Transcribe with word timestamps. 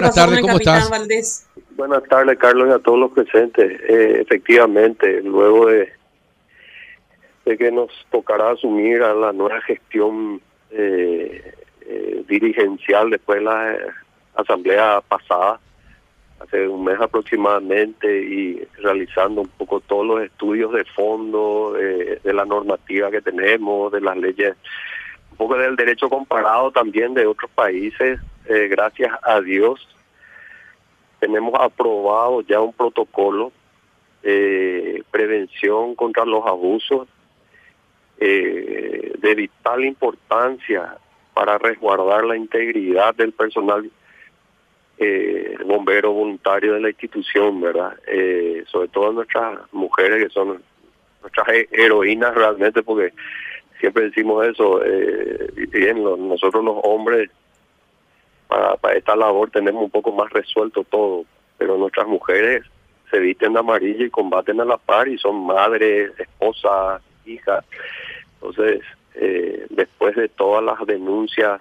buenas 0.00 0.14
tardes, 0.14 0.40
¿cómo 0.40 0.56
estás? 0.56 1.46
Buenas 1.76 2.02
tardes, 2.04 2.38
Carlos, 2.38 2.68
y 2.68 2.72
a 2.72 2.78
todos 2.78 2.98
los 2.98 3.12
presentes. 3.12 3.80
Eh, 3.88 4.20
efectivamente, 4.22 5.20
luego 5.22 5.66
de, 5.66 5.92
de 7.44 7.58
que 7.58 7.70
nos 7.70 7.90
tocará 8.10 8.50
asumir 8.50 9.02
a 9.02 9.14
la 9.14 9.32
nueva 9.32 9.60
gestión 9.62 10.40
eh, 10.70 11.54
eh, 11.82 12.24
dirigencial 12.28 13.10
después 13.10 13.38
de 13.38 13.44
la 13.44 13.76
asamblea 14.34 15.02
pasada, 15.06 15.60
hace 16.40 16.66
un 16.66 16.84
mes 16.84 16.98
aproximadamente, 17.00 18.22
y 18.22 18.62
realizando 18.78 19.42
un 19.42 19.48
poco 19.48 19.80
todos 19.80 20.06
los 20.06 20.22
estudios 20.22 20.72
de 20.72 20.84
fondo 20.84 21.74
de 21.74 22.32
la 22.32 22.46
normativa 22.46 23.10
que 23.10 23.20
tenemos, 23.20 23.92
de 23.92 24.00
las 24.00 24.16
leyes, 24.16 24.56
un 25.32 25.36
poco 25.36 25.58
del 25.58 25.76
derecho 25.76 26.08
comparado 26.08 26.70
también 26.70 27.12
de 27.12 27.26
otros 27.26 27.50
países, 27.54 28.20
gracias 28.46 29.12
a 29.22 29.40
Dios 29.40 29.86
tenemos 31.20 31.54
aprobado 31.60 32.40
ya 32.40 32.60
un 32.60 32.72
protocolo 32.72 33.52
de 34.22 35.04
prevención 35.10 35.94
contra 35.94 36.24
los 36.24 36.44
abusos 36.46 37.06
eh, 38.18 39.12
de 39.18 39.34
vital 39.34 39.84
importancia 39.84 40.96
para 41.34 41.58
resguardar 41.58 42.24
la 42.24 42.36
integridad 42.36 43.14
del 43.14 43.32
personal 43.32 43.90
eh, 44.98 45.56
bombero 45.64 46.12
voluntario 46.12 46.74
de 46.74 46.80
la 46.80 46.90
institución, 46.90 47.60
¿verdad? 47.60 47.98
Eh, 48.06 48.64
sobre 48.66 48.88
todo 48.88 49.12
nuestras 49.12 49.60
mujeres 49.72 50.24
que 50.24 50.30
son 50.30 50.62
nuestras 51.22 51.48
heroínas 51.70 52.34
realmente, 52.34 52.82
porque 52.82 53.12
siempre 53.78 54.04
decimos 54.04 54.46
eso, 54.46 54.82
eh, 54.84 55.50
bien, 55.70 56.02
nosotros 56.02 56.62
los 56.62 56.76
hombres 56.82 57.30
para, 58.50 58.94
esta 58.94 59.14
labor 59.14 59.50
tenemos 59.50 59.84
un 59.84 59.90
poco 59.90 60.12
más 60.12 60.30
resuelto 60.30 60.84
todo, 60.84 61.24
pero 61.56 61.78
nuestras 61.78 62.06
mujeres 62.06 62.64
se 63.10 63.18
visten 63.20 63.52
de 63.52 63.60
amarillo 63.60 64.04
y 64.04 64.10
combaten 64.10 64.60
a 64.60 64.64
la 64.64 64.76
par 64.76 65.08
y 65.08 65.18
son 65.18 65.46
madres, 65.46 66.12
esposas, 66.18 67.02
hijas. 67.24 67.64
Entonces, 68.34 68.80
eh, 69.14 69.66
después 69.70 70.16
de 70.16 70.28
todas 70.28 70.64
las 70.64 70.84
denuncias 70.86 71.60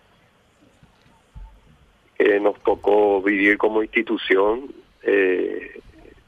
que 2.17 2.39
nos 2.39 2.59
tocó 2.61 3.22
vivir 3.22 3.58
como 3.58 3.83
institución, 3.83 4.73
eh, 5.03 5.80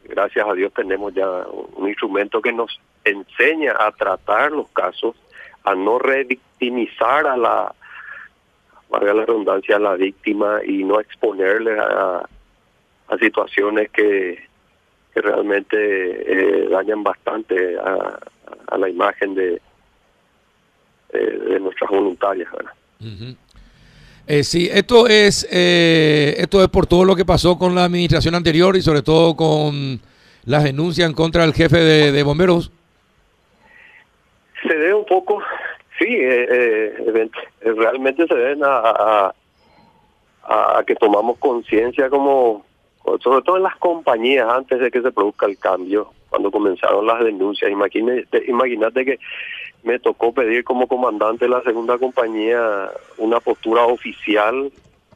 gracias 0.05 0.47
a 0.47 0.53
Dios 0.53 0.71
tenemos 0.73 1.13
ya 1.13 1.27
un 1.75 1.87
instrumento 1.87 2.41
que 2.41 2.53
nos 2.53 2.79
enseña 3.03 3.75
a 3.79 3.91
tratar 3.91 4.51
los 4.51 4.69
casos, 4.69 5.15
a 5.63 5.75
no 5.75 5.99
revictimizar 5.99 7.27
a 7.27 7.37
la, 7.37 7.75
valga 8.91 9.13
la 9.13 9.25
redundancia, 9.25 9.77
a 9.77 9.79
la 9.79 9.95
víctima 9.95 10.59
y 10.63 10.83
no 10.83 10.99
exponerle 10.99 11.79
a, 11.79 12.23
a 13.07 13.17
situaciones 13.17 13.89
que, 13.89 14.37
que 15.13 15.21
realmente 15.21 15.77
eh, 15.77 16.67
dañan 16.69 17.03
bastante 17.03 17.77
a, 17.79 18.19
a 18.67 18.77
la 18.77 18.89
imagen 18.89 19.33
de, 19.33 19.61
eh, 21.13 21.39
de 21.49 21.59
nuestras 21.59 21.89
voluntarias. 21.89 22.49
Eh, 24.27 24.43
sí, 24.43 24.69
esto 24.71 25.07
es, 25.07 25.45
eh, 25.51 26.35
esto 26.37 26.63
es 26.63 26.69
por 26.69 26.87
todo 26.87 27.03
lo 27.03 27.17
que 27.17 27.25
pasó 27.25 27.57
con 27.57 27.75
la 27.75 27.83
administración 27.83 28.33
anterior 28.33 28.77
y 28.77 28.81
sobre 28.81 29.01
todo 29.01 29.35
con 29.35 29.99
las 30.45 30.63
denuncias 30.63 31.09
en 31.09 31.13
contra 31.13 31.41
del 31.41 31.53
jefe 31.53 31.77
de, 31.79 32.23
bomberos. 32.23 32.71
Se 34.63 34.73
debe 34.73 34.93
un 34.93 35.05
poco, 35.05 35.41
sí, 36.01 36.17
eh, 36.19 37.29
realmente 37.61 38.25
se 38.27 38.35
deben 38.35 38.61
a, 38.63 39.33
a, 40.43 40.83
que 40.85 40.95
tomamos 40.95 41.37
conciencia 41.37 42.09
como, 42.09 42.65
sobre 43.23 43.43
todo 43.43 43.57
en 43.57 43.63
las 43.63 43.77
compañías 43.77 44.49
antes 44.49 44.79
de 44.79 44.89
que 44.89 45.01
se 45.01 45.11
produzca 45.11 45.45
el 45.45 45.57
cambio, 45.57 46.11
cuando 46.29 46.49
comenzaron 46.49 47.05
las 47.05 47.23
denuncias. 47.23 47.71
Imagínate, 47.71 48.43
imagínate 48.47 49.05
que 49.05 49.19
me 49.83 49.99
tocó 49.99 50.33
pedir 50.33 50.63
como 50.63 50.87
comandante 50.87 51.45
de 51.45 51.51
la 51.51 51.61
segunda 51.61 51.97
compañía 51.97 52.89
una 53.17 53.39
postura 53.39 53.85
oficial 53.85 54.71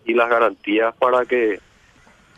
y 0.06 0.14
las 0.14 0.30
garantías 0.30 0.96
para 0.96 1.26
que, 1.26 1.60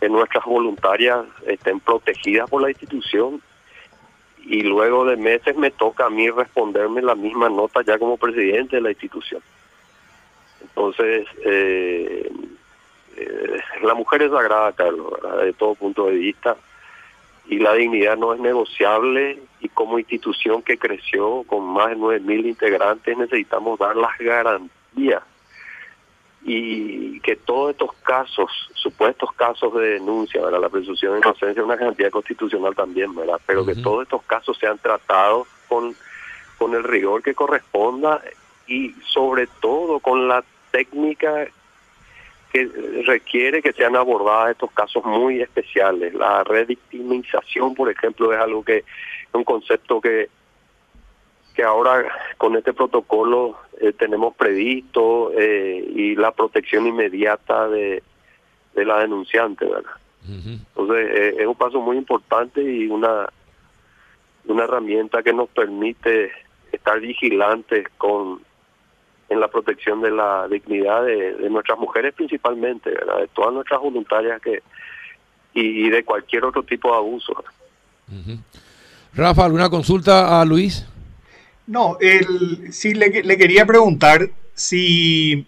nuestras 0.10 0.46
voluntarias 0.46 1.26
estén 1.48 1.80
protegidas 1.80 2.48
por 2.48 2.62
la 2.62 2.70
institución 2.70 3.42
y 4.48 4.64
luego 4.64 5.06
de 5.06 5.18
meses 5.18 5.58
me 5.58 5.72
toca 5.72 6.06
a 6.06 6.10
mí 6.10 6.30
responderme 6.30 7.02
la 7.02 7.16
misma 7.16 7.50
nota 7.50 7.82
ya 7.82 8.00
como 8.00 8.18
presidente 8.18 8.78
de 8.78 8.82
la 8.82 8.92
institución. 8.92 9.42
Entonces, 10.62 11.28
eh, 11.44 12.32
eh, 13.18 13.60
la 13.84 13.94
mujer 13.94 14.22
es 14.22 14.32
sagrada, 14.32 14.72
Carlos, 14.72 15.14
de 15.44 15.54
todo 15.54 15.76
punto 15.76 16.06
de 16.06 16.16
vista. 16.16 16.56
Y 17.50 17.60
la 17.60 17.74
dignidad 17.74 18.18
no 18.18 18.34
es 18.34 18.40
negociable. 18.40 19.40
Y 19.60 19.70
como 19.70 20.00
institución 20.00 20.62
que 20.62 20.78
creció 20.78 21.44
con 21.44 21.66
más 21.66 21.90
de 21.90 21.98
9.000 21.98 22.46
integrantes 22.48 23.18
necesitamos 23.18 23.80
dar 23.80 23.96
las 23.96 24.18
garantías 24.18 25.24
y 26.50 27.20
que 27.20 27.36
todos 27.36 27.72
estos 27.72 27.92
casos, 28.04 28.50
supuestos 28.74 29.30
casos 29.34 29.74
de 29.74 29.96
denuncia, 29.96 30.42
¿verdad? 30.42 30.62
la 30.62 30.70
presunción 30.70 31.12
de 31.12 31.20
inocencia 31.20 31.60
es 31.60 31.66
una 31.66 31.76
garantía 31.76 32.10
constitucional 32.10 32.74
también, 32.74 33.14
¿verdad? 33.14 33.42
pero 33.46 33.66
que 33.66 33.76
todos 33.76 34.04
estos 34.04 34.24
casos 34.24 34.58
sean 34.58 34.78
tratados 34.78 35.46
con, 35.68 35.94
con 36.58 36.74
el 36.74 36.86
rigor 36.86 37.22
que 37.22 37.36
corresponda 37.36 38.22
y 38.66 38.94
sobre 39.06 39.48
todo 39.60 40.00
con 40.00 40.30
la 40.30 40.42
técnica 40.72 41.48
que 42.54 43.04
requiere 43.06 43.62
que 43.62 43.74
sean 43.74 43.98
abordadas 43.98 44.52
estos 44.52 44.72
casos 44.72 45.04
muy 45.04 45.42
especiales. 45.42 46.14
La 46.14 46.46
revictimización, 46.46 47.76
por 47.76 47.92
ejemplo, 47.92 48.32
es 48.32 48.40
algo 48.40 48.64
que 48.64 48.86
un 49.34 49.44
concepto 49.44 50.00
que 50.00 50.30
que 51.58 51.64
ahora 51.64 52.06
con 52.38 52.56
este 52.56 52.72
protocolo 52.72 53.58
eh, 53.82 53.92
tenemos 53.92 54.36
previsto 54.36 55.32
eh, 55.36 55.92
y 55.92 56.16
la 56.16 56.32
protección 56.32 56.86
inmediata 56.86 57.68
de, 57.68 58.04
de 58.76 58.86
la 58.86 59.00
denunciante, 59.00 59.66
¿verdad? 59.66 59.92
Entonces 60.30 61.10
eh, 61.16 61.36
es 61.40 61.48
un 61.48 61.56
paso 61.56 61.82
muy 61.82 61.98
importante 61.98 62.62
y 62.62 62.86
una 62.88 63.28
una 64.46 64.64
herramienta 64.66 65.24
que 65.24 65.34
nos 65.34 65.50
permite 65.50 66.32
estar 66.72 67.00
vigilantes 67.00 67.88
con 67.98 68.40
en 69.30 69.40
la 69.40 69.48
protección 69.48 70.02
de 70.02 70.12
la 70.12 70.48
dignidad 70.48 71.06
de, 71.06 71.50
nuestras 71.50 71.80
mujeres 71.80 72.14
principalmente, 72.14 72.92
de 72.92 73.28
todas 73.34 73.52
nuestras 73.52 73.82
voluntarias 73.82 74.40
que 74.42 74.62
y, 75.56 75.90
de 75.90 76.06
cualquier 76.06 76.46
otro 76.46 76.62
tipo 76.62 76.92
de 76.92 76.98
abuso. 76.98 77.34
Rafa, 79.16 79.46
¿alguna 79.46 79.70
consulta 79.70 80.40
a 80.40 80.46
Luis? 80.46 80.86
No, 81.68 81.98
el, 82.00 82.74
sí 82.74 82.94
le, 82.94 83.24
le 83.24 83.38
quería 83.38 83.66
preguntar 83.66 84.30
si 84.54 85.46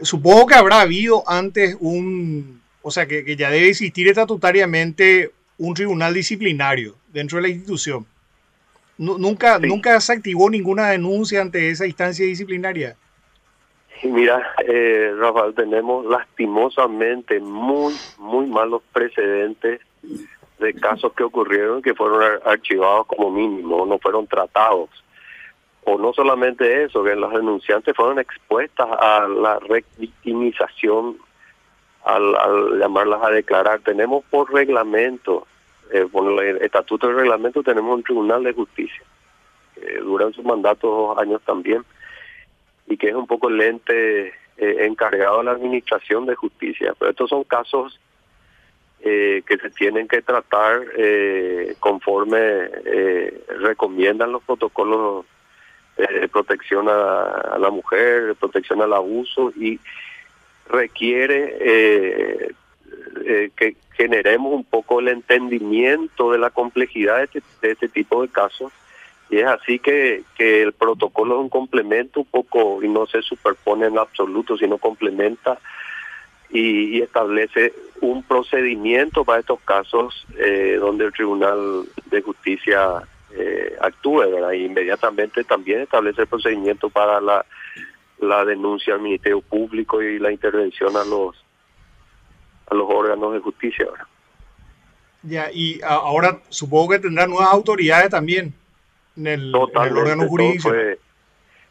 supongo 0.00 0.46
que 0.46 0.54
habrá 0.54 0.80
habido 0.80 1.22
antes 1.28 1.76
un, 1.80 2.60
o 2.82 2.90
sea, 2.90 3.06
que, 3.06 3.24
que 3.24 3.36
ya 3.36 3.50
debe 3.50 3.68
existir 3.68 4.08
estatutariamente 4.08 5.32
un 5.58 5.74
tribunal 5.74 6.12
disciplinario 6.12 6.96
dentro 7.12 7.38
de 7.38 7.42
la 7.42 7.48
institución. 7.48 8.06
¿Nunca, 8.98 9.58
¿Nunca 9.58 9.98
se 10.00 10.12
activó 10.12 10.50
ninguna 10.50 10.90
denuncia 10.90 11.40
ante 11.40 11.70
esa 11.70 11.86
instancia 11.86 12.26
disciplinaria? 12.26 12.96
Mira, 14.04 14.54
eh, 14.66 15.12
Rafael, 15.16 15.54
tenemos 15.54 16.04
lastimosamente 16.06 17.40
muy, 17.40 17.94
muy 18.18 18.46
malos 18.46 18.82
precedentes 18.92 19.80
de 20.58 20.74
casos 20.74 21.12
que 21.14 21.24
ocurrieron 21.24 21.82
que 21.82 21.94
fueron 21.94 22.40
archivados 22.44 23.06
como 23.06 23.30
mínimo, 23.30 23.86
no 23.86 23.98
fueron 23.98 24.26
tratados. 24.26 24.90
O 25.84 25.98
no 25.98 26.12
solamente 26.12 26.84
eso, 26.84 27.02
que 27.02 27.16
las 27.16 27.32
denunciantes 27.32 27.96
fueron 27.96 28.18
expuestas 28.18 28.88
a 28.88 29.26
la 29.26 29.58
revictimización 29.58 31.16
al, 32.04 32.78
llamarlas 32.78 33.22
a 33.22 33.30
declarar. 33.30 33.80
Tenemos 33.80 34.24
por 34.30 34.52
reglamento 34.52 35.46
eh, 35.92 36.06
el 36.12 36.62
estatuto 36.62 37.08
de 37.08 37.14
reglamento 37.14 37.62
tenemos 37.62 37.94
un 37.96 38.02
tribunal 38.02 38.44
de 38.44 38.52
justicia, 38.52 39.02
que 39.74 39.98
dura 39.98 40.26
en 40.26 40.32
su 40.32 40.42
mandato 40.42 40.88
dos 40.88 41.18
años 41.18 41.42
también, 41.44 41.84
y 42.86 42.96
que 42.96 43.08
es 43.08 43.14
un 43.14 43.26
poco 43.26 43.48
el 43.48 43.60
ente 43.60 44.28
eh, 44.56 44.86
encargado 44.86 45.38
de 45.38 45.44
la 45.44 45.52
administración 45.52 46.26
de 46.26 46.34
justicia. 46.34 46.94
Pero 46.98 47.10
estos 47.10 47.30
son 47.30 47.44
casos 47.44 47.98
eh, 49.00 49.42
que 49.46 49.56
se 49.58 49.70
tienen 49.70 50.06
que 50.06 50.22
tratar 50.22 50.82
eh, 50.96 51.74
conforme 51.80 52.68
recomiendan 53.60 54.32
los 54.32 54.42
protocolos 54.44 55.26
de 55.96 56.28
protección 56.28 56.88
a, 56.88 57.56
la 57.58 57.70
mujer, 57.70 58.34
protección 58.36 58.82
al 58.82 58.92
abuso 58.92 59.52
y 59.56 59.78
requiere 60.68 62.54
que 63.56 63.76
generemos 63.94 64.52
un 64.52 64.64
poco 64.64 65.00
el 65.00 65.08
entendimiento 65.08 66.32
de 66.32 66.38
la 66.38 66.50
complejidad 66.50 67.18
de 67.18 67.24
este, 67.24 67.42
de 67.60 67.72
este 67.72 67.88
tipo 67.88 68.22
de 68.22 68.28
casos. 68.28 68.72
Y 69.30 69.38
es 69.38 69.46
así 69.46 69.78
que, 69.78 70.24
el 70.38 70.72
protocolo 70.72 71.36
es 71.36 71.40
un 71.40 71.48
complemento 71.48 72.20
un 72.20 72.26
poco, 72.26 72.82
y 72.82 72.88
no 72.88 73.06
se 73.06 73.22
superpone 73.22 73.86
en 73.86 73.98
absoluto, 73.98 74.56
sino 74.56 74.78
complementa 74.78 75.58
y, 76.50 77.00
establece 77.00 77.72
un 78.00 78.22
procedimiento 78.22 79.24
para 79.24 79.40
estos 79.40 79.60
casos 79.60 80.26
eh, 80.36 80.76
donde 80.78 81.06
el 81.06 81.12
Tribunal 81.12 81.84
de 82.10 82.20
Justicia 82.20 83.02
eh, 83.34 83.76
actúe, 83.80 84.30
¿verdad? 84.30 84.52
Y 84.52 84.64
inmediatamente 84.64 85.44
también 85.44 85.80
establece 85.80 86.22
el 86.22 86.28
procedimiento 86.28 86.90
para 86.90 87.20
la, 87.20 87.44
la 88.18 88.44
denuncia 88.44 88.94
al 88.94 89.00
Ministerio 89.00 89.40
Público 89.40 90.02
y 90.02 90.18
la 90.18 90.32
intervención 90.32 90.96
a 90.96 91.04
los 91.04 91.36
a 92.68 92.74
los 92.74 92.88
órganos 92.88 93.34
de 93.34 93.40
justicia, 93.40 93.86
¿verdad? 93.90 94.06
Ya, 95.24 95.50
y 95.52 95.80
ahora 95.84 96.40
supongo 96.48 96.90
que 96.90 96.98
tendrá 96.98 97.26
nuevas 97.26 97.52
autoridades 97.52 98.10
también 98.10 98.54
en 99.16 99.26
el, 99.26 99.54
órgano 99.54 100.26
jurídico. 100.26 100.72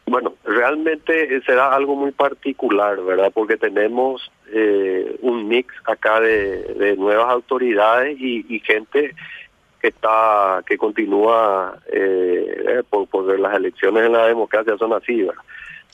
Bueno, 0.06 0.34
realmente 0.44 1.40
será 1.42 1.72
algo 1.74 1.94
muy 1.94 2.10
particular, 2.10 3.00
¿verdad? 3.02 3.30
Porque 3.32 3.56
tenemos 3.56 4.30
eh, 4.52 5.16
un 5.20 5.46
mix 5.48 5.72
acá 5.84 6.20
de, 6.20 6.96
nuevas 6.98 7.30
autoridades 7.30 8.18
y, 8.18 8.60
gente 8.60 9.14
que 9.82 9.88
está 9.88 10.62
que 10.64 10.78
continúa 10.78 11.76
eh, 11.88 12.82
por, 12.88 13.38
las 13.38 13.56
elecciones 13.56 14.06
en 14.06 14.12
la 14.12 14.28
democracia 14.28 14.78
son 14.78 14.92
así, 14.92 15.22
¿verdad? 15.22 15.42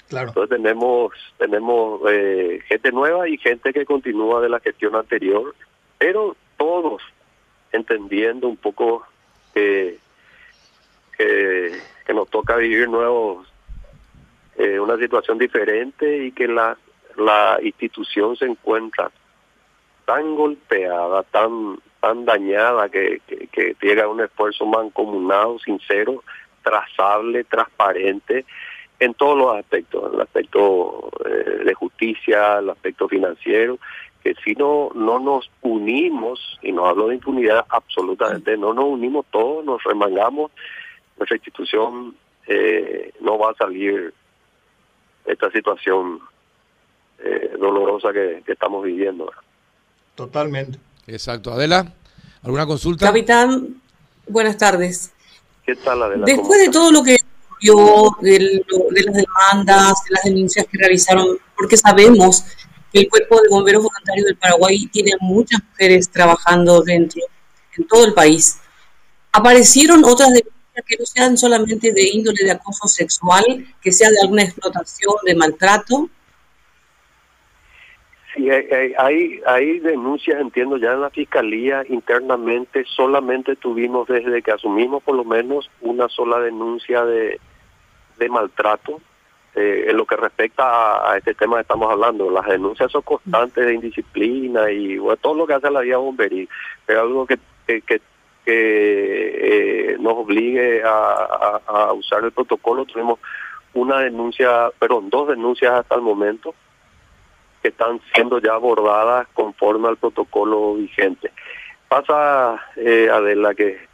Claro. 0.08 0.29
Entonces 0.29 0.56
tenemos 0.56 1.12
tenemos 1.38 2.00
eh, 2.11 2.61
gente 2.67 2.93
nueva 2.93 3.29
y 3.29 3.38
gente 3.38 3.73
que 3.73 3.87
continúa 3.87 4.43
de 4.43 4.50
la 4.50 4.61
gestión 4.61 4.94
anterior, 4.94 5.55
pero 5.96 6.37
todos 6.58 7.02
entendiendo 7.73 8.46
un 8.46 8.56
poco 8.58 9.06
que, 9.55 9.99
que, 11.17 11.73
que 12.06 12.14
nos 12.14 12.29
toca 12.29 12.56
vivir 12.56 12.88
nuevos 12.88 13.49
eh, 14.56 14.79
una 14.79 14.99
situación 14.99 15.38
diferente 15.38 16.26
y 16.26 16.32
que 16.32 16.46
la, 16.46 16.76
la 17.17 17.58
institución 17.62 18.37
se 18.37 18.44
encuentra 18.44 19.11
tan 20.05 20.35
golpeada, 20.35 21.23
tan 21.23 21.79
tan 22.00 22.25
dañada 22.25 22.89
que, 22.89 23.21
que, 23.53 23.77
llega 23.81 24.09
un 24.09 24.21
esfuerzo 24.21 24.67
mancomunado, 24.67 25.59
sincero, 25.59 26.23
trazable, 26.62 27.45
transparente 27.45 28.45
en 29.00 29.15
todos 29.15 29.39
los 29.39 29.56
aspectos, 29.56 30.12
el 30.12 30.21
aspecto 30.21 31.11
eh, 31.25 31.65
de 31.65 31.75
justicia, 31.75 32.59
el 32.59 32.71
aspecto 32.71 33.09
financiero, 33.09 33.79
que 34.23 34.35
si 34.45 34.55
no 34.55 34.91
no 34.95 35.21
nos 35.21 35.50
unimos, 35.62 36.59
y 36.62 36.73
no 36.73 36.87
hablo 36.87 37.09
de 37.09 37.15
impunidad 37.15 37.65
absolutamente, 37.69 38.56
no 38.56 38.75
nos 38.75 38.87
unimos 38.87 39.27
todos, 39.31 39.65
nos 39.65 39.83
remangamos, 39.85 40.50
nuestra 41.17 41.37
institución 41.37 42.17
eh, 42.47 43.12
no 43.21 43.39
va 43.39 43.50
a 43.50 43.55
salir 43.55 44.12
esta 45.27 45.50
situación 45.50 46.21
eh, 47.19 47.53
dolorosa 47.59 48.12
que, 48.12 48.43
estamos 48.47 48.85
viviendo. 48.85 49.31
Totalmente. 50.15 50.79
Exacto. 51.08 51.52
Adela, 51.52 51.93
¿alguna 52.43 52.66
consulta? 52.66 53.06
Capitán, 53.06 53.81
buenas 54.26 54.56
tardes. 54.58 55.10
¿Qué 55.64 55.75
tal, 55.76 56.02
Adela? 56.02 56.25
Después 56.26 56.60
de 56.60 56.69
todo 56.69 56.93
lo 56.93 57.02
que 57.02 57.16
vio, 57.60 58.16
de, 58.20 58.62
de 58.90 59.02
las 59.02 59.14
demandas, 59.14 60.05
de 60.05 60.10
las 60.14 60.25
denuncias 60.25 60.66
que 60.70 60.78
realizaron, 60.78 61.38
porque 61.56 61.76
sabemos 61.76 62.44
que 62.93 63.00
el 63.00 63.08
Cuerpo 63.08 63.40
de 63.40 63.49
Bomberos 63.49 63.82
Voluntarios 63.82 64.26
del 64.26 64.37
Paraguay 64.37 64.87
tiene 64.93 65.12
muchas 65.20 65.60
mujeres 65.70 66.10
trabajando 66.10 66.82
dentro, 66.82 67.20
en 67.76 67.87
todo 67.87 68.04
el 68.04 68.12
país. 68.12 68.58
¿Aparecieron 69.32 70.04
otras 70.04 70.28
denuncias 70.28 70.84
que 70.87 70.96
no 70.99 71.06
sean 71.06 71.38
solamente 71.38 71.93
de 71.93 72.02
índole 72.02 72.44
de 72.44 72.50
acoso 72.52 72.87
sexual, 72.87 73.66
que 73.81 73.93
sea 73.93 74.11
de 74.11 74.20
alguna 74.22 74.43
explotación, 74.43 75.14
de 75.25 75.34
maltrato? 75.34 76.11
Sí, 78.38 78.49
hay, 78.50 79.40
hay, 79.44 79.81
denuncias, 79.81 80.40
entiendo, 80.40 80.76
ya 80.76 80.93
en 80.93 81.00
la 81.00 81.11
fiscalía 81.11 81.82
internamente 81.88 82.85
solamente 82.85 83.56
tuvimos 83.56 84.06
desde 84.06 84.43
que 84.43 84.52
asumimos 84.52 85.02
por 85.02 85.17
lo 85.17 85.25
menos 85.25 85.69
una 85.81 86.08
sola 86.08 86.38
denuncia 86.38 87.05
de, 87.05 87.40
de 88.17 88.29
maltrato. 88.29 89.00
Eh, 89.56 89.87
en 89.88 89.96
lo 89.96 90.06
que 90.06 90.14
respecta 90.14 91.11
a, 91.11 91.17
este 91.17 91.35
tema 91.35 91.56
que 91.56 91.62
estamos 91.62 91.90
hablando, 91.90 92.31
las 92.31 92.46
denuncias 92.46 92.93
son 92.93 93.02
constantes 93.02 93.67
de 93.67 93.75
indisciplina 93.75 94.70
y 94.70 95.00
todo 95.20 95.35
lo 95.35 95.44
que 95.44 95.55
hace 95.55 95.69
la 95.69 95.81
vía 95.81 95.96
bombería, 95.96 96.46
pero 96.87 97.00
algo 97.00 97.26
que, 97.26 97.38
que 97.67 98.00
que 98.44 99.93
eh, 99.93 99.96
nos 99.99 100.14
obligue 100.14 100.81
a, 100.85 101.93
usar 101.93 102.25
el 102.25 102.31
protocolo. 102.31 102.85
Tuvimos 102.85 103.19
una 103.75 103.99
denuncia, 103.99 104.70
perdón, 104.79 105.11
dos 105.11 105.29
denuncias 105.29 105.73
hasta 105.73 105.96
el 105.96 106.02
momento 106.02 106.55
que 107.62 107.69
están 107.69 108.00
siendo 108.14 108.40
ya 108.40 108.55
abordadas 108.55 109.26
conforme 109.34 109.88
al 109.88 109.96
protocolo 109.96 110.75
vigente. 110.75 111.32
Pasa, 111.88 112.62
eh, 112.76 113.08
Adela, 113.10 113.55
que, 113.55 113.88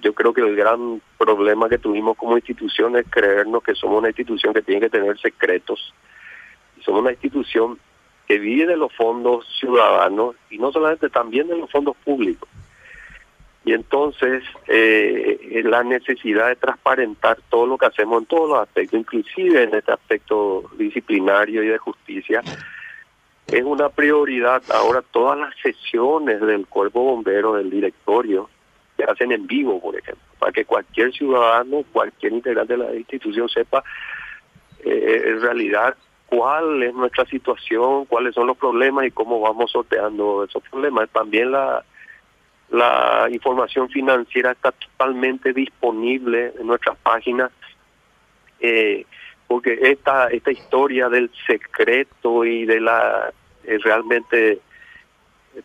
yo 0.00 0.14
creo 0.14 0.32
que 0.32 0.40
el 0.40 0.56
gran 0.56 1.02
problema 1.18 1.68
que 1.68 1.78
tuvimos 1.78 2.16
como 2.16 2.36
institución 2.36 2.96
es 2.96 3.06
creernos 3.10 3.62
que 3.62 3.74
somos 3.74 3.98
una 3.98 4.08
institución 4.08 4.54
que 4.54 4.62
tiene 4.62 4.80
que 4.80 4.90
tener 4.90 5.18
secretos. 5.18 5.92
Somos 6.80 7.02
una 7.02 7.12
institución 7.12 7.78
que 8.26 8.38
vive 8.38 8.66
de 8.66 8.76
los 8.76 8.92
fondos 8.94 9.46
ciudadanos 9.58 10.36
y 10.50 10.58
no 10.58 10.70
solamente 10.72 11.08
también 11.08 11.48
de 11.48 11.56
los 11.56 11.70
fondos 11.70 11.96
públicos. 12.04 12.48
Y 13.64 13.72
entonces 13.72 14.44
eh, 14.66 15.62
la 15.64 15.82
necesidad 15.84 16.48
de 16.48 16.56
transparentar 16.56 17.38
todo 17.50 17.66
lo 17.66 17.76
que 17.76 17.86
hacemos 17.86 18.22
en 18.22 18.26
todos 18.26 18.48
los 18.48 18.60
aspectos, 18.60 19.00
inclusive 19.00 19.64
en 19.64 19.74
este 19.74 19.92
aspecto 19.92 20.70
disciplinario 20.78 21.62
y 21.62 21.68
de 21.68 21.78
justicia, 21.78 22.42
es 23.46 23.64
una 23.64 23.88
prioridad. 23.88 24.62
Ahora 24.70 25.02
todas 25.02 25.38
las 25.38 25.54
sesiones 25.62 26.40
del 26.40 26.66
cuerpo 26.66 27.02
bombero, 27.02 27.54
del 27.54 27.70
directorio, 27.70 28.48
se 28.96 29.04
hacen 29.04 29.32
en 29.32 29.46
vivo, 29.46 29.80
por 29.80 29.96
ejemplo, 29.96 30.24
para 30.38 30.52
que 30.52 30.64
cualquier 30.64 31.12
ciudadano, 31.12 31.84
cualquier 31.92 32.32
integrante 32.32 32.76
de 32.76 32.78
la 32.78 32.94
institución 32.94 33.48
sepa 33.48 33.84
eh, 34.84 35.22
en 35.26 35.40
realidad 35.40 35.96
cuál 36.26 36.82
es 36.82 36.94
nuestra 36.94 37.24
situación, 37.26 38.04
cuáles 38.04 38.34
son 38.34 38.46
los 38.46 38.56
problemas 38.56 39.06
y 39.06 39.10
cómo 39.10 39.40
vamos 39.40 39.70
sorteando 39.70 40.44
esos 40.44 40.62
problemas. 40.70 41.08
También 41.10 41.52
la 41.52 41.84
la 42.70 43.28
información 43.30 43.88
financiera 43.88 44.52
está 44.52 44.72
totalmente 44.72 45.52
disponible 45.52 46.52
en 46.58 46.66
nuestras 46.66 46.96
páginas, 46.98 47.50
eh, 48.60 49.06
porque 49.46 49.78
esta 49.80 50.28
esta 50.28 50.50
historia 50.50 51.08
del 51.08 51.30
secreto 51.46 52.44
y 52.44 52.66
de 52.66 52.80
la 52.80 53.32
eh, 53.64 53.78
realmente 53.82 54.60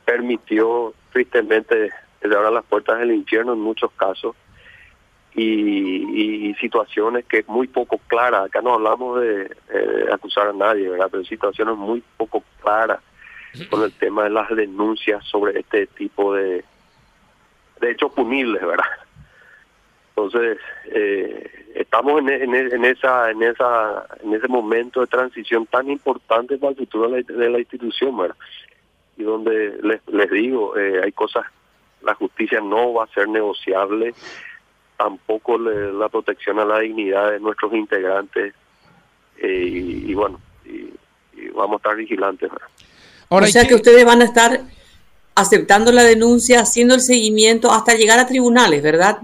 permitió 0.05 0.93
tristemente 1.11 1.91
cerrar 2.21 2.51
las 2.53 2.63
puertas 2.63 2.99
del 2.99 3.11
infierno 3.11 3.53
en 3.53 3.59
muchos 3.59 3.91
casos 3.91 4.35
y, 5.35 6.53
situaciones 6.61 7.25
que 7.25 7.43
muy 7.47 7.67
poco 7.67 7.99
claras. 8.07 8.45
Acá 8.45 8.61
no 8.61 8.75
hablamos 8.75 9.19
de, 9.19 9.49
de 9.49 10.13
acusar 10.13 10.47
a 10.47 10.53
nadie, 10.53 10.87
¿verdad? 10.87 11.09
Pero 11.11 11.25
situaciones 11.25 11.75
muy 11.75 12.01
poco 12.15 12.41
claras 12.61 12.99
con 13.69 13.83
el 13.83 13.91
tema 13.99 14.23
de 14.23 14.29
las 14.29 14.47
denuncias 14.55 15.25
sobre 15.25 15.59
este 15.59 15.87
tipo 15.87 16.33
de, 16.33 16.63
de 17.83 17.91
hecho 17.91 18.09
punibles, 18.09 18.61
¿verdad? 18.65 18.85
Entonces, 20.15 20.57
eh, 20.85 21.71
estamos 21.75 22.19
en, 22.19 22.29
en, 22.29 22.85
esa, 22.85 23.31
en, 23.31 23.41
esa, 23.43 24.05
en 24.23 24.33
ese 24.33 24.47
momento 24.47 25.01
de 25.01 25.07
transición 25.07 25.65
tan 25.65 25.89
importante 25.89 26.57
para 26.57 26.71
el 26.71 26.77
futuro 26.77 27.09
de 27.09 27.49
la, 27.49 27.59
institución, 27.59 28.15
¿verdad? 28.17 28.35
Y 29.17 29.23
donde 29.23 29.79
les, 29.81 30.01
les 30.07 30.29
digo, 30.29 30.77
eh, 30.77 31.01
hay 31.03 31.11
cosas, 31.11 31.45
la 32.03 32.13
justicia 32.15 32.61
no 32.61 32.93
va 32.93 33.05
a 33.05 33.13
ser 33.13 33.27
negociable, 33.27 34.13
tampoco 34.97 35.57
la 35.57 36.07
protección 36.09 36.59
a 36.59 36.65
la 36.65 36.79
dignidad 36.79 37.31
de 37.31 37.39
nuestros 37.39 37.73
integrantes, 37.73 38.53
eh, 39.37 39.69
y, 40.07 40.13
bueno, 40.13 40.39
y, 40.63 40.93
vamos 41.49 41.73
a 41.73 41.77
estar 41.77 41.95
vigilantes, 41.95 42.51
¿verdad? 42.51 42.67
Ahora, 43.29 43.45
o 43.47 43.49
sea 43.49 43.65
que 43.65 43.75
ustedes 43.75 44.05
van 44.05 44.21
a 44.21 44.25
estar 44.25 44.61
aceptando 45.35 45.91
la 45.91 46.03
denuncia, 46.03 46.61
haciendo 46.61 46.93
el 46.95 47.01
seguimiento 47.01 47.71
hasta 47.71 47.95
llegar 47.95 48.19
a 48.19 48.27
tribunales, 48.27 48.83
¿verdad? 48.83 49.19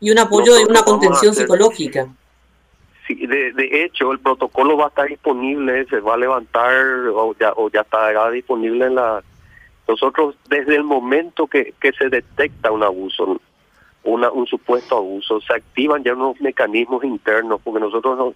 Y 0.00 0.10
un 0.10 0.18
apoyo 0.18 0.54
de 0.54 0.64
una 0.64 0.82
contención 0.82 1.34
psicológica. 1.34 2.08
Sí, 3.06 3.26
de, 3.26 3.52
de, 3.52 3.84
hecho, 3.84 4.12
el 4.12 4.20
protocolo 4.20 4.76
va 4.76 4.86
a 4.86 4.88
estar 4.88 5.08
disponible, 5.08 5.84
se 5.86 6.00
va 6.00 6.14
a 6.14 6.18
levantar 6.18 6.74
o 7.14 7.34
ya, 7.38 7.52
o 7.56 7.70
ya 7.70 7.80
está 7.80 8.30
disponible 8.30 8.86
en 8.86 8.94
la... 8.94 9.22
Nosotros, 9.88 10.36
desde 10.48 10.76
el 10.76 10.84
momento 10.84 11.46
que, 11.48 11.74
que 11.80 11.92
se 11.92 12.08
detecta 12.08 12.70
un 12.70 12.84
abuso, 12.84 13.40
una, 14.04 14.30
un 14.30 14.46
supuesto 14.46 14.96
abuso, 14.96 15.40
se 15.40 15.52
activan 15.52 16.04
ya 16.04 16.14
unos 16.14 16.40
mecanismos 16.40 17.04
internos, 17.04 17.60
porque 17.62 17.80
nosotros 17.80 18.34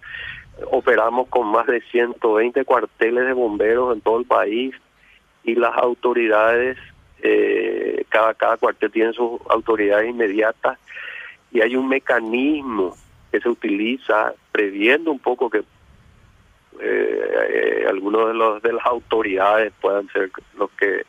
operamos 0.71 1.27
con 1.29 1.47
más 1.47 1.65
de 1.67 1.81
120 1.91 2.65
cuarteles 2.65 3.25
de 3.25 3.33
bomberos 3.33 3.95
en 3.95 4.01
todo 4.01 4.19
el 4.19 4.25
país 4.25 4.75
y 5.43 5.55
las 5.55 5.75
autoridades 5.77 6.77
eh, 7.21 8.05
cada, 8.09 8.33
cada 8.33 8.57
cuartel 8.57 8.91
tiene 8.91 9.13
sus 9.13 9.39
autoridades 9.49 10.09
inmediatas 10.09 10.77
y 11.51 11.61
hay 11.61 11.75
un 11.75 11.87
mecanismo 11.87 12.95
que 13.31 13.39
se 13.39 13.49
utiliza 13.49 14.33
previendo 14.51 15.11
un 15.11 15.19
poco 15.19 15.49
que 15.49 15.63
eh, 16.79 17.85
algunos 17.87 18.27
de 18.27 18.33
los 18.33 18.61
de 18.61 18.73
las 18.73 18.85
autoridades 18.85 19.73
puedan 19.81 20.07
ser 20.09 20.29
los 20.57 20.69
que 20.71 21.05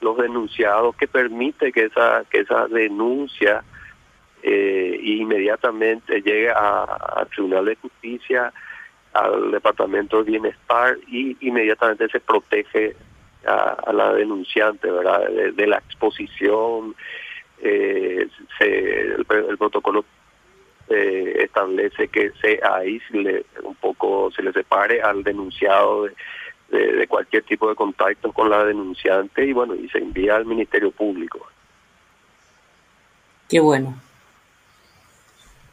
los 0.00 0.16
denunciados 0.16 0.96
que 0.96 1.06
permite 1.06 1.70
que 1.70 1.84
esa 1.84 2.24
que 2.28 2.40
esa 2.40 2.66
denuncia 2.66 3.62
eh, 4.42 4.98
inmediatamente 5.02 6.20
llegue 6.20 6.50
al 6.50 7.28
Tribunal 7.28 7.64
de 7.66 7.76
Justicia, 7.76 8.52
al 9.12 9.52
Departamento 9.52 10.18
de 10.18 10.30
Bienestar 10.32 10.98
y 11.06 11.36
inmediatamente 11.46 12.08
se 12.08 12.18
protege 12.18 12.96
a, 13.46 13.92
la 13.92 14.12
denunciante, 14.12 14.90
¿verdad? 14.90 15.28
De, 15.28 15.66
la 15.66 15.78
exposición, 15.78 16.94
eh, 17.62 18.28
el, 18.60 19.24
protocolo 19.58 20.04
eh, 20.88 21.42
establece 21.44 22.08
que 22.08 22.32
se 22.40 22.60
aísle 22.62 23.46
un 23.62 23.74
poco, 23.76 24.30
se 24.34 24.42
le 24.42 24.52
separe 24.52 25.02
al 25.02 25.22
denunciado 25.22 26.04
de, 26.04 26.92
de, 26.92 27.06
cualquier 27.06 27.42
tipo 27.44 27.68
de 27.68 27.74
contacto 27.74 28.32
con 28.32 28.48
la 28.50 28.64
denunciante 28.64 29.44
y 29.44 29.52
bueno, 29.52 29.74
y 29.74 29.88
se 29.88 29.98
envía 29.98 30.36
al 30.36 30.46
Ministerio 30.46 30.90
Público. 30.90 31.46
Qué 33.48 33.60
bueno. 33.60 33.94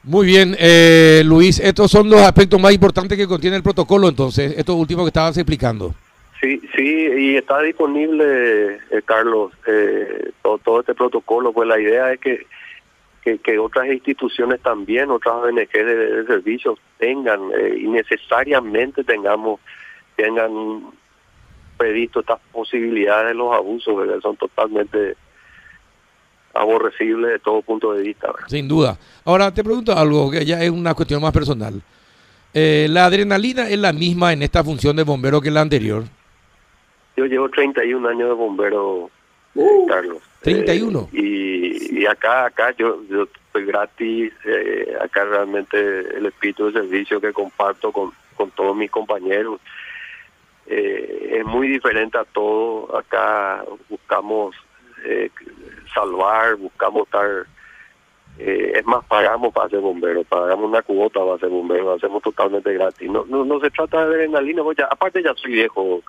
Muy 0.04 0.26
bien, 0.26 0.56
eh, 0.58 1.22
Luis, 1.26 1.60
estos 1.60 1.92
son 1.92 2.10
los 2.10 2.22
aspectos 2.22 2.60
más 2.60 2.74
importantes 2.74 3.18
que 3.18 3.28
contiene 3.28 3.58
el 3.58 3.64
protocolo, 3.64 4.08
entonces, 4.08 4.54
estos 4.58 4.76
últimos 4.76 5.04
que 5.04 5.10
estabas 5.10 5.38
explicando. 5.38 5.94
Sí, 6.42 6.62
sí, 6.76 7.08
y 7.18 7.36
está 7.36 7.62
disponible, 7.62 8.76
eh, 8.76 9.02
Carlos, 9.04 9.52
eh, 9.68 10.32
todo, 10.42 10.80
este 10.80 10.96
protocolo, 10.96 11.52
pues 11.52 11.68
la 11.68 11.80
idea 11.80 12.14
es 12.14 12.20
que, 12.20 12.46
que, 13.40 13.60
otras 13.60 13.88
instituciones 13.88 14.62
también, 14.62 15.12
otras 15.12 15.36
ONG 15.36 15.70
de, 15.72 16.26
servicios 16.26 16.80
tengan 16.98 17.42
y 17.78 17.88
necesariamente 17.88 19.04
tengamos, 19.04 19.60
tengan 20.16 20.84
previsto 21.78 22.22
estas 22.22 22.40
posibilidades 22.52 23.28
de 23.30 23.34
los 23.36 23.54
abusos, 23.54 24.08
que 24.08 24.22
son 24.22 24.36
totalmente 24.38 25.16
aborrecible 26.54 27.30
de 27.30 27.40
todo 27.40 27.62
punto 27.62 27.94
de 27.94 28.04
vista. 28.04 28.30
Sin 28.48 28.68
duda. 28.68 28.98
Ahora 29.26 29.54
te 29.54 29.64
pregunto 29.64 29.96
algo 29.96 30.32
que 30.32 30.46
ya 30.46 30.62
es 30.62 30.70
una 30.70 30.94
cuestión 30.94 31.22
más 31.22 31.32
personal. 31.32 31.82
Eh, 32.54 32.88
¿La 32.90 33.06
adrenalina 33.06 33.70
es 33.70 33.78
la 33.78 33.94
misma 33.94 34.34
en 34.34 34.42
esta 34.42 34.64
función 34.64 34.96
de 34.96 35.04
bombero 35.04 35.42
que 35.42 35.52
la 35.52 35.62
anterior? 35.62 36.06
Yo 37.20 37.26
llevo 37.26 37.50
31 37.50 38.08
años 38.08 38.30
de 38.30 38.34
bombero, 38.34 39.12
uh, 39.54 39.88
Carlos. 39.88 40.24
31. 40.40 41.10
Eh, 41.12 41.18
y, 41.22 42.00
y, 42.00 42.06
acá, 42.06 42.46
acá 42.46 42.74
yo, 42.78 43.04
yo 43.10 43.24
estoy 43.24 43.66
gratis. 43.66 44.32
Eh, 44.46 44.96
acá 45.02 45.26
realmente 45.26 45.78
el 46.16 46.28
espíritu 46.28 46.68
de 46.68 46.80
servicio 46.80 47.20
que 47.20 47.34
comparto 47.34 47.92
con, 47.92 48.14
con 48.38 48.52
todos 48.52 48.74
mis 48.74 48.90
compañeros 48.90 49.60
es 50.66 51.44
muy 51.44 51.68
diferente 51.68 52.18
a 52.18 52.24
todo. 52.24 52.98
Acá 52.98 53.66
buscamos 53.90 54.56
eh, 55.04 55.30
salvar, 55.94 56.56
buscamos 56.56 57.04
estar, 57.04 57.46
eh, 58.42 58.72
es 58.80 58.86
más, 58.86 59.04
pagamos 59.06 59.54
para 59.54 59.68
ser 59.68 59.82
bombero, 59.82 60.24
pagamos 60.24 60.70
una 60.70 60.82
cuota 60.82 61.20
para 61.20 61.38
ser 61.40 61.50
bombero, 61.50 61.84
lo 61.84 61.94
hacemos 61.96 62.24
totalmente 62.24 62.74
gratis. 62.74 63.12
No, 63.12 63.26
no, 63.28 63.44
no 63.44 63.60
se 63.60 63.70
trata 63.70 64.06
de 64.08 64.16
adrenalina, 64.16 64.64
ya, 64.78 64.86
aparte 64.86 65.22
ya 65.22 65.34
soy 65.36 65.52
viejo, 65.52 66.02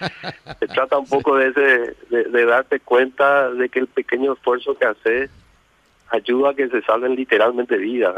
se 0.60 0.66
trata 0.68 0.96
un 0.96 1.06
poco 1.06 1.36
de, 1.36 1.48
ese, 1.48 1.96
de, 2.08 2.46
darte 2.46 2.80
cuenta 2.80 3.50
de 3.50 3.68
que 3.68 3.80
el 3.80 3.86
pequeño 3.86 4.32
esfuerzo 4.32 4.78
que 4.78 4.86
haces 4.86 5.30
ayuda 6.08 6.50
a 6.50 6.54
que 6.54 6.68
se 6.68 6.80
salven 6.82 7.16
literalmente 7.16 7.76
vidas, 7.76 8.14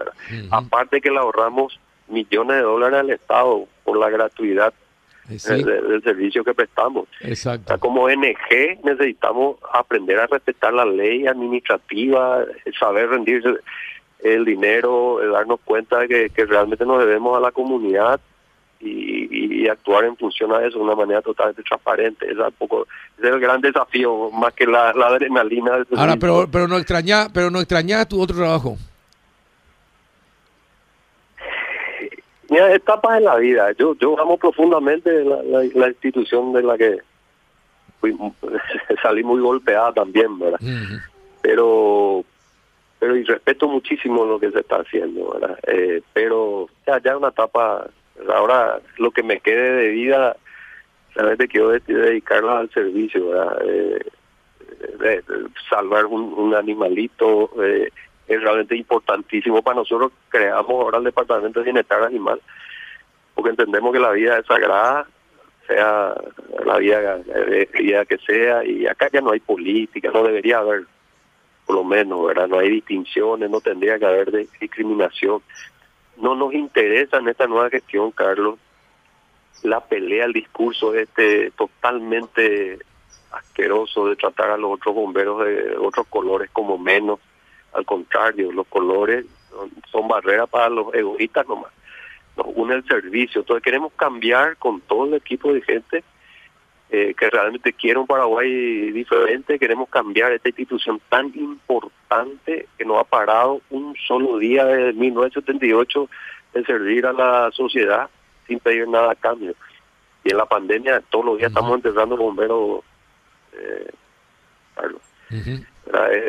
aparte 0.52 1.00
que 1.00 1.10
le 1.10 1.18
ahorramos 1.18 1.80
millones 2.06 2.58
de 2.58 2.62
dólares 2.62 3.00
al 3.00 3.10
Estado 3.10 3.66
por 3.82 3.98
la 3.98 4.10
gratuidad 4.10 4.72
del, 5.28 6.02
servicio 6.02 6.44
que 6.44 6.54
prestamos. 6.54 7.08
Exacto. 7.20 7.78
como 7.78 8.04
ONG 8.04 8.84
necesitamos 8.84 9.56
aprender 9.72 10.18
a 10.18 10.26
respetar 10.26 10.72
la 10.72 10.84
ley 10.84 11.26
administrativa, 11.26 12.44
saber 12.78 13.08
rendirse 13.10 13.48
el 14.20 14.44
dinero, 14.44 15.18
darnos 15.32 15.60
cuenta 15.64 15.98
de 16.00 16.30
que, 16.30 16.46
realmente 16.46 16.84
nos 16.84 17.00
debemos 17.00 17.36
a 17.36 17.40
la 17.40 17.50
comunidad 17.50 18.20
y, 18.80 19.68
actuar 19.68 20.04
en 20.04 20.16
función 20.16 20.52
a 20.52 20.64
eso 20.64 20.78
de 20.78 20.84
una 20.84 20.94
manera 20.94 21.20
totalmente 21.22 21.60
transparente. 21.64 22.24
Es, 22.30 22.38
un 22.38 22.52
poco, 22.56 22.86
es 23.18 23.24
el 23.24 23.40
gran 23.40 23.60
desafío, 23.60 24.30
más 24.30 24.52
que 24.52 24.64
la, 24.64 24.90
adrenalina. 24.90 25.84
Ahora, 25.96 26.16
pero, 26.16 26.48
pero 26.50 26.68
no 26.68 26.76
extraña, 26.76 27.26
pero 27.32 27.50
no 27.50 27.58
extraña 27.58 28.06
tu 28.06 28.20
otro 28.20 28.36
trabajo. 28.36 28.76
Mira, 32.56 32.72
etapas 32.72 33.18
en 33.18 33.24
la 33.24 33.36
vida. 33.36 33.72
Yo 33.72 33.94
yo 33.96 34.18
amo 34.18 34.38
profundamente 34.38 35.22
la, 35.24 35.88
institución 35.88 36.54
de 36.54 36.62
la 36.62 36.78
que 36.78 37.00
salí 39.02 39.22
muy 39.22 39.42
golpeada 39.42 39.92
también, 39.92 40.38
¿verdad? 40.38 40.58
Pero 41.42 42.24
pero 42.98 43.14
y 43.14 43.24
respeto 43.24 43.68
muchísimo 43.68 44.24
lo 44.24 44.40
que 44.40 44.50
se 44.52 44.60
está 44.60 44.76
haciendo, 44.76 45.34
¿verdad? 45.34 45.58
Eh, 45.66 46.00
pero 46.14 46.70
ya 46.86 46.98
ya 47.02 47.18
una 47.18 47.28
etapa, 47.28 47.90
ahora 48.34 48.80
lo 48.96 49.10
que 49.10 49.22
me 49.22 49.40
quede 49.40 49.72
de 49.72 49.88
vida, 49.88 50.36
realmente 51.14 51.48
quiero 51.48 51.72
dedicarla 51.72 52.60
al 52.60 52.70
servicio, 52.70 53.28
¿verdad? 53.28 53.58
Eh, 53.66 54.00
de, 54.98 55.22
salvar 55.68 56.06
un, 56.06 56.22
un 56.32 56.54
animalito, 56.54 57.50
eh, 57.62 57.90
es 58.28 58.40
realmente 58.40 58.76
importantísimo 58.76 59.62
para 59.62 59.76
nosotros. 59.76 60.12
Creamos 60.28 60.70
ahora 60.70 60.98
el 60.98 61.04
Departamento 61.04 61.60
de 61.60 61.64
Bienestar 61.64 62.02
Animal, 62.02 62.40
porque 63.34 63.50
entendemos 63.50 63.92
que 63.92 64.00
la 64.00 64.10
vida 64.12 64.38
es 64.38 64.46
sagrada, 64.46 65.06
sea 65.66 66.14
la 66.64 66.78
vida, 66.78 67.18
vida 67.72 68.04
que 68.04 68.18
sea, 68.18 68.64
y 68.64 68.86
acá 68.86 69.08
ya 69.12 69.20
no 69.20 69.32
hay 69.32 69.40
política, 69.40 70.10
no 70.12 70.22
debería 70.22 70.58
haber, 70.58 70.84
por 71.66 71.76
lo 71.76 71.84
menos, 71.84 72.26
¿verdad? 72.26 72.48
No 72.48 72.58
hay 72.58 72.70
distinciones, 72.70 73.50
no 73.50 73.60
tendría 73.60 73.98
que 73.98 74.06
haber 74.06 74.30
discriminación. 74.60 75.42
No 76.16 76.34
nos 76.34 76.54
interesa 76.54 77.18
en 77.18 77.28
esta 77.28 77.46
nueva 77.46 77.68
gestión, 77.68 78.10
Carlos, 78.12 78.58
la 79.62 79.80
pelea, 79.80 80.24
el 80.24 80.32
discurso 80.32 80.94
este 80.94 81.50
totalmente 81.52 82.78
asqueroso 83.32 84.08
de 84.08 84.16
tratar 84.16 84.50
a 84.50 84.56
los 84.56 84.72
otros 84.72 84.94
bomberos 84.94 85.44
de 85.44 85.76
otros 85.76 86.06
colores 86.06 86.50
como 86.52 86.78
menos 86.78 87.18
al 87.76 87.84
contrario, 87.84 88.50
los 88.52 88.66
colores 88.68 89.26
son 89.90 90.08
barreras 90.08 90.48
para 90.48 90.68
los 90.68 90.92
egoístas 90.94 91.46
nomás. 91.46 91.72
Nos 92.36 92.46
une 92.54 92.74
el 92.74 92.84
servicio. 92.84 93.40
Entonces 93.40 93.62
queremos 93.62 93.92
cambiar 93.94 94.56
con 94.56 94.80
todo 94.80 95.06
el 95.06 95.14
equipo 95.14 95.52
de 95.52 95.62
gente 95.62 96.04
eh, 96.90 97.14
que 97.18 97.30
realmente 97.30 97.72
quiere 97.72 97.98
un 97.98 98.06
Paraguay 98.06 98.92
diferente. 98.92 99.58
Queremos 99.58 99.88
cambiar 99.88 100.32
esta 100.32 100.48
institución 100.48 101.00
tan 101.08 101.26
importante 101.34 102.66
que 102.78 102.84
no 102.84 102.98
ha 102.98 103.04
parado 103.04 103.60
un 103.70 103.94
solo 104.06 104.38
día 104.38 104.64
desde 104.64 104.92
1978 104.92 106.08
de 106.54 106.64
servir 106.64 107.06
a 107.06 107.12
la 107.12 107.50
sociedad 107.52 108.08
sin 108.46 108.60
pedir 108.60 108.88
nada 108.88 109.12
a 109.12 109.16
cambio. 109.16 109.54
Y 110.24 110.30
en 110.30 110.38
la 110.38 110.46
pandemia 110.46 111.02
todos 111.10 111.24
los 111.24 111.38
días 111.38 111.50
estamos 111.50 111.74
enterrando 111.74 112.16
bomberos. 112.16 112.80
Eh, 113.52 113.90
Carlos. 114.74 115.02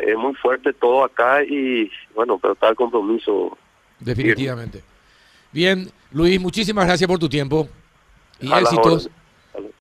Es, 0.06 0.16
muy 0.16 0.34
fuerte 0.34 0.72
todo 0.72 1.04
acá 1.04 1.42
y 1.42 1.90
bueno, 2.14 2.38
pero 2.38 2.54
está 2.54 2.68
el 2.68 2.76
compromiso. 2.76 3.56
Definitivamente. 3.98 4.82
Bien, 5.52 5.90
Luis, 6.12 6.40
muchísimas 6.40 6.86
gracias 6.86 7.08
por 7.08 7.18
tu 7.18 7.28
tiempo 7.28 7.68
y 8.40 8.52
éxitos. 8.52 9.10